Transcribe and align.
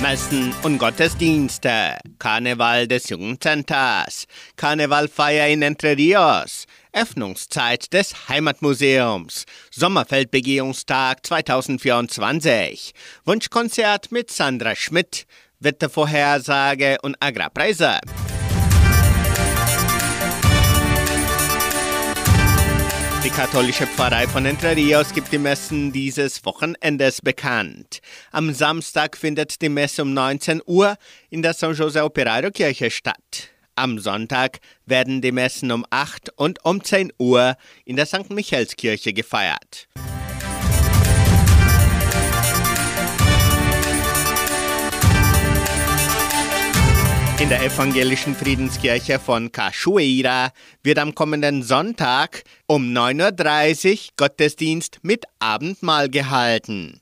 Messen 0.00 0.54
und 0.62 0.78
Gottesdienste, 0.78 1.96
Karneval 2.18 2.86
des 2.86 3.08
Jugendcenters, 3.08 4.26
Karnevalfeier 4.56 5.48
in 5.48 5.62
Entre 5.62 5.96
Rios, 5.96 6.66
Öffnungszeit 6.92 7.92
des 7.92 8.28
Heimatmuseums, 8.28 9.46
Sommerfeldbegehungstag 9.70 11.24
2024, 11.24 12.92
Wunschkonzert 13.24 14.12
mit 14.12 14.30
Sandra 14.30 14.76
Schmidt, 14.76 15.26
Wettervorhersage 15.60 16.98
und 17.02 17.16
Agrarpreise. 17.20 17.98
Die 23.26 23.32
katholische 23.32 23.88
Pfarrei 23.88 24.28
von 24.28 24.46
Entre 24.46 24.76
Rios 24.76 25.12
gibt 25.12 25.32
die 25.32 25.38
Messen 25.38 25.90
dieses 25.90 26.44
Wochenendes 26.44 27.20
bekannt. 27.20 27.98
Am 28.30 28.54
Samstag 28.54 29.16
findet 29.16 29.60
die 29.62 29.68
Messe 29.68 30.02
um 30.02 30.14
19 30.14 30.62
Uhr 30.64 30.94
in 31.28 31.42
der 31.42 31.52
San 31.52 31.74
Jose 31.74 32.04
Operario 32.04 32.52
Kirche 32.52 32.88
statt. 32.88 33.48
Am 33.74 33.98
Sonntag 33.98 34.60
werden 34.84 35.22
die 35.22 35.32
Messen 35.32 35.72
um 35.72 35.84
8 35.90 36.34
und 36.36 36.64
um 36.64 36.84
10 36.84 37.14
Uhr 37.18 37.56
in 37.84 37.96
der 37.96 38.06
St. 38.06 38.30
Michaelskirche 38.30 39.12
gefeiert. 39.12 39.88
In 47.46 47.50
der 47.50 47.62
evangelischen 47.62 48.34
Friedenskirche 48.34 49.20
von 49.20 49.52
Cachoeira 49.52 50.50
wird 50.82 50.98
am 50.98 51.14
kommenden 51.14 51.62
Sonntag 51.62 52.42
um 52.66 52.92
9.30 52.92 53.92
Uhr 53.92 53.98
Gottesdienst 54.16 54.98
mit 55.02 55.26
Abendmahl 55.38 56.08
gehalten. 56.08 56.98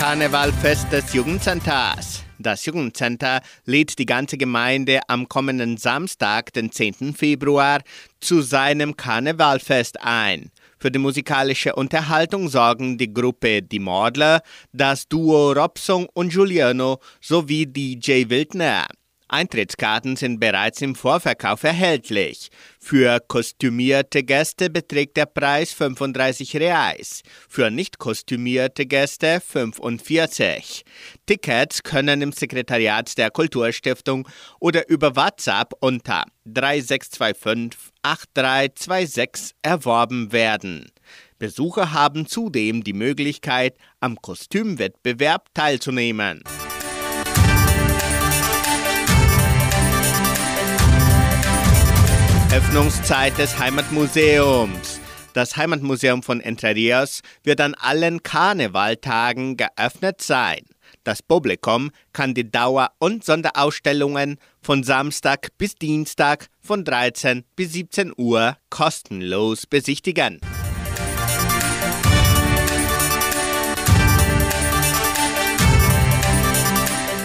Karnevalfest 0.00 0.90
des 0.90 1.12
Jugendcenters. 1.12 2.24
Das 2.40 2.66
Jugendcenter 2.66 3.42
lädt 3.64 3.96
die 4.00 4.06
ganze 4.06 4.38
Gemeinde 4.38 5.02
am 5.06 5.28
kommenden 5.28 5.76
Samstag, 5.76 6.52
den 6.52 6.72
10. 6.72 7.14
Februar, 7.14 7.82
zu 8.18 8.42
seinem 8.42 8.96
Karnevalfest 8.96 10.02
ein. 10.02 10.50
Für 10.80 10.90
die 10.92 11.00
musikalische 11.00 11.74
Unterhaltung 11.74 12.48
sorgen 12.48 12.98
die 12.98 13.12
Gruppe 13.12 13.62
Die 13.62 13.80
Mordler, 13.80 14.42
das 14.72 15.08
Duo 15.08 15.52
Robson 15.52 16.06
und 16.14 16.32
Giuliano 16.32 16.98
sowie 17.20 17.66
DJ 17.66 18.28
Wildner. 18.28 18.86
Eintrittskarten 19.28 20.16
sind 20.16 20.40
bereits 20.40 20.80
im 20.80 20.94
Vorverkauf 20.94 21.62
erhältlich. 21.62 22.48
Für 22.80 23.20
kostümierte 23.20 24.22
Gäste 24.22 24.70
beträgt 24.70 25.16
der 25.16 25.26
Preis 25.26 25.72
35 25.72 26.56
Reais, 26.56 27.22
für 27.48 27.70
nicht 27.70 27.98
kostümierte 27.98 28.86
Gäste 28.86 29.40
45. 29.46 30.84
Tickets 31.26 31.82
können 31.82 32.22
im 32.22 32.32
Sekretariat 32.32 33.18
der 33.18 33.30
Kulturstiftung 33.30 34.26
oder 34.60 34.88
über 34.88 35.14
WhatsApp 35.14 35.74
unter 35.80 36.24
3625 36.46 37.78
8326 38.02 39.54
erworben 39.62 40.32
werden. 40.32 40.90
Besucher 41.38 41.92
haben 41.92 42.26
zudem 42.26 42.82
die 42.82 42.92
Möglichkeit, 42.92 43.76
am 44.00 44.16
Kostümwettbewerb 44.16 45.52
teilzunehmen. 45.54 46.42
Öffnungszeit 52.68 53.38
des 53.38 53.58
Heimatmuseums. 53.58 55.00
Das 55.32 55.56
Heimatmuseum 55.56 56.22
von 56.22 56.42
Entre 56.42 56.74
Rios 56.74 57.22
wird 57.42 57.62
an 57.62 57.72
allen 57.72 58.22
Karnevaltagen 58.22 59.56
geöffnet 59.56 60.20
sein. 60.20 60.60
Das 61.02 61.22
Publikum 61.22 61.90
kann 62.12 62.34
die 62.34 62.50
Dauer- 62.50 62.90
und 62.98 63.24
Sonderausstellungen 63.24 64.36
von 64.60 64.82
Samstag 64.82 65.48
bis 65.56 65.76
Dienstag 65.76 66.48
von 66.60 66.84
13 66.84 67.44
bis 67.56 67.72
17 67.72 68.12
Uhr 68.14 68.58
kostenlos 68.68 69.66
besichtigen. 69.66 70.38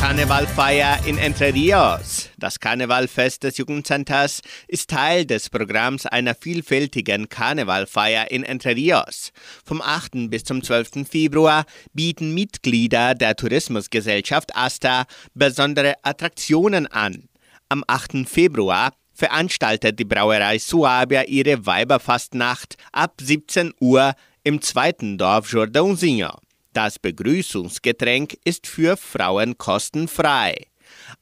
Karnevalfeier 0.00 1.04
in 1.06 1.18
Entre 1.18 1.52
Rios. 1.52 2.13
Das 2.44 2.60
Karnevalfest 2.60 3.42
des 3.42 3.56
Jugendcenters 3.56 4.42
ist 4.68 4.90
Teil 4.90 5.24
des 5.24 5.48
Programms 5.48 6.04
einer 6.04 6.34
vielfältigen 6.34 7.30
Karnevalfeier 7.30 8.30
in 8.30 8.44
Entre 8.44 8.76
Rios. 8.76 9.32
Vom 9.64 9.80
8. 9.80 10.28
bis 10.28 10.44
zum 10.44 10.62
12. 10.62 11.08
Februar 11.08 11.64
bieten 11.94 12.34
Mitglieder 12.34 13.14
der 13.14 13.34
Tourismusgesellschaft 13.34 14.54
ASTA 14.54 15.06
besondere 15.32 15.94
Attraktionen 16.02 16.86
an. 16.86 17.30
Am 17.70 17.82
8. 17.86 18.28
Februar 18.28 18.92
veranstaltet 19.14 19.98
die 19.98 20.04
Brauerei 20.04 20.58
Suabia 20.58 21.22
ihre 21.22 21.64
Weiberfastnacht 21.64 22.76
ab 22.92 23.14
17 23.22 23.72
Uhr 23.80 24.12
im 24.42 24.60
zweiten 24.60 25.16
Dorf 25.16 25.50
Jordãozinho. 25.50 26.36
Das 26.74 26.98
Begrüßungsgetränk 26.98 28.36
ist 28.44 28.66
für 28.66 28.98
Frauen 28.98 29.56
kostenfrei. 29.56 30.66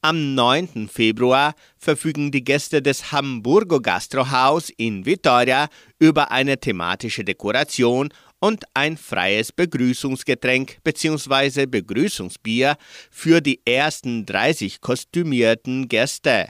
Am 0.00 0.34
9. 0.34 0.88
Februar 0.88 1.54
verfügen 1.76 2.30
die 2.30 2.44
Gäste 2.44 2.82
des 2.82 3.12
Hamburgo 3.12 3.80
Gastrohaus 3.80 4.70
in 4.70 5.04
Vitoria 5.04 5.68
über 5.98 6.30
eine 6.30 6.58
thematische 6.58 7.24
Dekoration 7.24 8.08
und 8.40 8.64
ein 8.74 8.96
freies 8.96 9.52
Begrüßungsgetränk 9.52 10.78
bzw. 10.82 11.66
Begrüßungsbier 11.66 12.76
für 13.10 13.40
die 13.40 13.60
ersten 13.64 14.26
30 14.26 14.80
kostümierten 14.80 15.88
Gäste. 15.88 16.48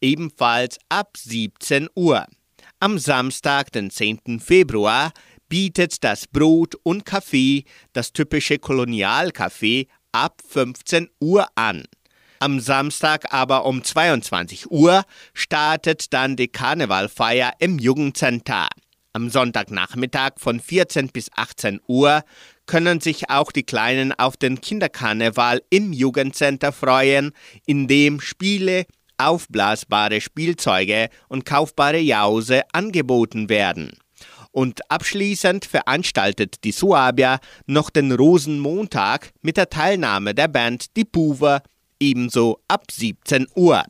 Ebenfalls 0.00 0.78
ab 0.88 1.16
17 1.16 1.88
Uhr. 1.94 2.26
Am 2.80 2.98
Samstag, 2.98 3.72
den 3.72 3.90
10. 3.90 4.40
Februar, 4.40 5.12
bietet 5.48 6.02
das 6.04 6.26
Brot 6.26 6.74
und 6.82 7.04
Kaffee, 7.04 7.64
das 7.92 8.12
typische 8.12 8.56
Kolonialcafé, 8.56 9.86
ab 10.12 10.40
15 10.48 11.08
Uhr 11.20 11.46
an. 11.54 11.84
Am 12.38 12.60
Samstag 12.60 13.32
aber 13.32 13.64
um 13.64 13.82
22 13.82 14.70
Uhr 14.70 15.04
startet 15.32 16.12
dann 16.12 16.36
die 16.36 16.48
Karnevalfeier 16.48 17.54
im 17.60 17.78
Jugendcenter. 17.78 18.68
Am 19.14 19.30
Sonntagnachmittag 19.30 20.32
von 20.36 20.60
14 20.60 21.08
bis 21.08 21.30
18 21.34 21.80
Uhr 21.86 22.22
können 22.66 23.00
sich 23.00 23.30
auch 23.30 23.52
die 23.52 23.62
Kleinen 23.62 24.12
auf 24.12 24.36
den 24.36 24.60
Kinderkarneval 24.60 25.62
im 25.70 25.94
Jugendcenter 25.94 26.72
freuen, 26.72 27.32
in 27.64 27.88
dem 27.88 28.20
Spiele, 28.20 28.84
aufblasbare 29.16 30.20
Spielzeuge 30.20 31.08
und 31.28 31.46
kaufbare 31.46 32.00
Jause 32.00 32.64
angeboten 32.72 33.48
werden. 33.48 33.96
Und 34.52 34.90
abschließend 34.90 35.64
veranstaltet 35.64 36.64
die 36.64 36.72
Suabia 36.72 37.38
noch 37.66 37.88
den 37.88 38.12
Rosenmontag 38.12 39.30
mit 39.40 39.56
der 39.56 39.70
Teilnahme 39.70 40.34
der 40.34 40.48
Band 40.48 40.96
Die 40.96 41.04
Puver 41.04 41.62
ebenso 42.00 42.60
ab 42.68 42.90
17 42.90 43.46
Uhr. 43.54 43.82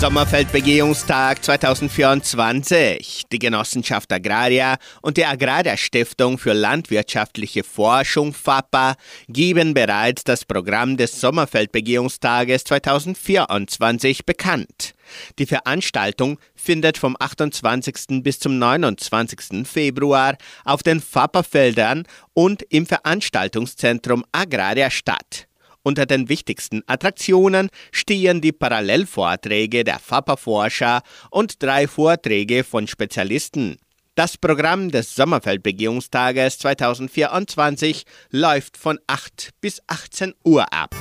Sommerfeldbegehungstag 0.00 1.44
2024. 1.44 3.24
Die 3.30 3.38
Genossenschaft 3.38 4.10
Agraria 4.10 4.78
und 5.02 5.18
die 5.18 5.26
Agraria 5.26 5.76
Stiftung 5.76 6.38
für 6.38 6.54
landwirtschaftliche 6.54 7.62
Forschung 7.62 8.32
FAPA 8.32 8.94
geben 9.28 9.74
bereits 9.74 10.24
das 10.24 10.46
Programm 10.46 10.96
des 10.96 11.20
Sommerfeldbegehungstages 11.20 12.64
2024 12.64 14.24
bekannt. 14.24 14.94
Die 15.38 15.44
Veranstaltung 15.44 16.38
findet 16.54 16.96
vom 16.96 17.14
28. 17.20 18.22
bis 18.22 18.38
zum 18.38 18.58
29. 18.58 19.68
Februar 19.68 20.38
auf 20.64 20.82
den 20.82 21.02
FAPA-Feldern 21.02 22.04
und 22.32 22.62
im 22.70 22.86
Veranstaltungszentrum 22.86 24.24
Agraria 24.32 24.88
statt. 24.90 25.49
Unter 25.82 26.04
den 26.04 26.28
wichtigsten 26.28 26.82
Attraktionen 26.86 27.70
stehen 27.90 28.40
die 28.40 28.52
Parallelvorträge 28.52 29.82
der 29.82 29.98
FAPA-Forscher 29.98 31.02
und 31.30 31.62
drei 31.62 31.88
Vorträge 31.88 32.64
von 32.64 32.86
Spezialisten. 32.86 33.78
Das 34.14 34.36
Programm 34.36 34.90
des 34.90 35.14
Sommerfeldbegehungstages 35.14 36.58
2024 36.58 38.04
läuft 38.30 38.76
von 38.76 38.98
8 39.06 39.50
bis 39.62 39.80
18 39.86 40.34
Uhr 40.44 40.70
ab. 40.72 40.94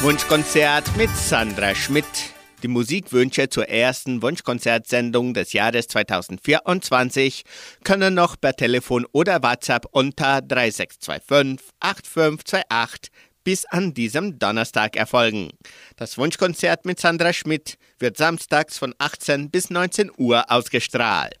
Wunschkonzert 0.00 0.96
mit 0.96 1.10
Sandra 1.14 1.74
Schmidt. 1.74 2.37
Die 2.62 2.68
Musikwünsche 2.68 3.48
zur 3.48 3.68
ersten 3.68 4.20
Wunschkonzertsendung 4.20 5.32
des 5.32 5.52
Jahres 5.52 5.86
2024 5.86 7.44
können 7.84 8.14
noch 8.14 8.40
per 8.40 8.54
Telefon 8.54 9.06
oder 9.12 9.42
WhatsApp 9.42 9.86
unter 9.92 10.42
3625 10.42 11.68
8528 11.78 13.12
bis 13.44 13.64
an 13.64 13.94
diesem 13.94 14.40
Donnerstag 14.40 14.96
erfolgen. 14.96 15.50
Das 15.96 16.18
Wunschkonzert 16.18 16.84
mit 16.84 16.98
Sandra 16.98 17.32
Schmidt 17.32 17.78
wird 18.00 18.16
samstags 18.16 18.76
von 18.76 18.92
18 18.98 19.50
bis 19.50 19.70
19 19.70 20.10
Uhr 20.16 20.50
ausgestrahlt. 20.50 21.36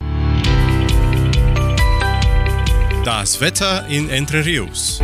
Das 3.04 3.40
Wetter 3.40 3.86
in 3.88 4.08
Entre 4.08 4.44
Rios. 4.44 5.00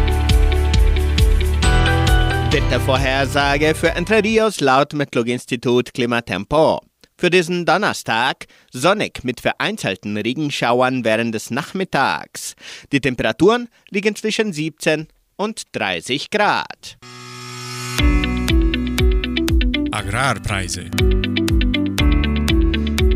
Wettervorhersage 2.54 3.74
für 3.74 3.90
Entre 3.96 4.22
Rios 4.22 4.60
laut 4.60 4.92
Metlog-Institut 4.92 5.92
Klimatempo. 5.92 6.80
Für 7.18 7.28
diesen 7.28 7.66
Donnerstag 7.66 8.46
sonnig 8.70 9.24
mit 9.24 9.40
vereinzelten 9.40 10.16
Regenschauern 10.16 11.04
während 11.04 11.34
des 11.34 11.50
Nachmittags. 11.50 12.54
Die 12.92 13.00
Temperaturen 13.00 13.68
liegen 13.90 14.14
zwischen 14.14 14.52
17 14.52 15.08
und 15.34 15.62
30 15.72 16.30
Grad. 16.30 16.96
Agrarpreise. 19.90 20.84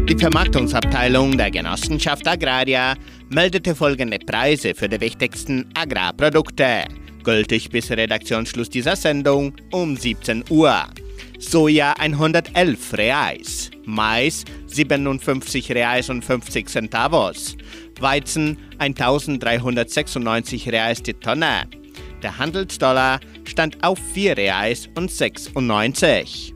Die 0.08 0.18
Vermarktungsabteilung 0.18 1.38
der 1.38 1.52
Genossenschaft 1.52 2.26
Agraria 2.26 2.96
meldete 3.28 3.76
folgende 3.76 4.18
Preise 4.18 4.74
für 4.74 4.88
die 4.88 5.00
wichtigsten 5.00 5.70
Agrarprodukte 5.74 6.86
gültig 7.28 7.68
bis 7.68 7.90
Redaktionsschluss 7.90 8.70
dieser 8.70 8.96
Sendung 8.96 9.52
um 9.70 9.98
17 9.98 10.44
Uhr. 10.48 10.86
Soja 11.38 11.92
111 11.98 12.94
Reais, 12.94 13.70
Mais 13.84 14.46
57 14.66 15.70
Reais 15.72 16.08
und 16.08 16.24
50 16.24 16.70
Centavos, 16.70 17.54
Weizen 18.00 18.56
1396 18.78 20.72
Reais 20.72 21.02
die 21.02 21.12
Tonne. 21.12 21.68
Der 22.22 22.38
Handelsdollar 22.38 23.20
stand 23.44 23.84
auf 23.84 23.98
4 24.14 24.38
Reais 24.38 24.88
und 24.96 25.10
96. 25.10 26.54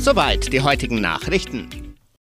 Soweit 0.00 0.52
die 0.52 0.62
heutigen 0.62 1.00
Nachrichten. 1.00 1.75